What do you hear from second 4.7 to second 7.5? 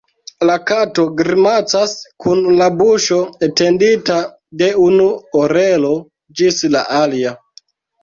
unu orelo ĝis la alia.